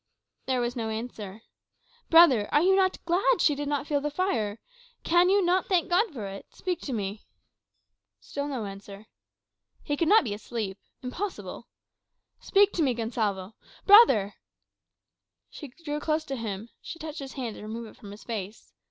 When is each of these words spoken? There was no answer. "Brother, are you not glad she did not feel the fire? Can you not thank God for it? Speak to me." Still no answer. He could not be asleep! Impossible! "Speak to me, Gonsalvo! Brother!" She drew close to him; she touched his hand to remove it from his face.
There 0.47 0.61
was 0.61 0.75
no 0.75 0.89
answer. 0.89 1.43
"Brother, 2.09 2.51
are 2.51 2.63
you 2.63 2.75
not 2.75 2.97
glad 3.05 3.39
she 3.39 3.53
did 3.53 3.67
not 3.67 3.85
feel 3.85 4.01
the 4.01 4.09
fire? 4.09 4.59
Can 5.03 5.29
you 5.29 5.45
not 5.45 5.67
thank 5.67 5.91
God 5.91 6.11
for 6.11 6.25
it? 6.25 6.47
Speak 6.55 6.81
to 6.81 6.91
me." 6.91 7.27
Still 8.19 8.47
no 8.47 8.65
answer. 8.65 9.05
He 9.83 9.95
could 9.95 10.07
not 10.07 10.23
be 10.23 10.33
asleep! 10.33 10.79
Impossible! 11.03 11.67
"Speak 12.39 12.73
to 12.73 12.81
me, 12.81 12.95
Gonsalvo! 12.95 13.53
Brother!" 13.85 14.33
She 15.51 15.67
drew 15.85 15.99
close 15.99 16.23
to 16.23 16.35
him; 16.35 16.69
she 16.81 16.97
touched 16.97 17.19
his 17.19 17.33
hand 17.33 17.55
to 17.57 17.61
remove 17.61 17.85
it 17.85 17.95
from 17.95 18.09
his 18.09 18.23
face. 18.23 18.73